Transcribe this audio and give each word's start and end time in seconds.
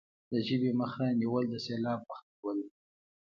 د 0.31 0.33
ژبې 0.47 0.71
مخه 0.81 1.05
نیول 1.21 1.45
د 1.49 1.55
سیلاب 1.65 1.99
مخه 2.09 2.25
نیول 2.33 2.57
دي. 2.63 2.71